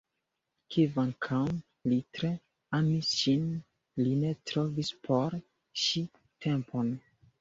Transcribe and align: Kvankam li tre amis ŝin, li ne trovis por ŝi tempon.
Kvankam 0.75 1.49
li 1.91 1.99
tre 2.17 2.31
amis 2.77 3.11
ŝin, 3.19 3.45
li 4.03 4.17
ne 4.25 4.33
trovis 4.53 4.93
por 5.09 5.37
ŝi 5.85 6.03
tempon. 6.49 6.91